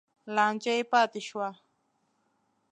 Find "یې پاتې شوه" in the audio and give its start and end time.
0.77-1.49